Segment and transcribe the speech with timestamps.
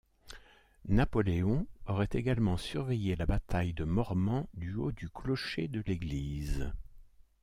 [0.87, 6.71] Napoléon aurait également surveillé la bataille de Mormant du haut du clocher de l'église.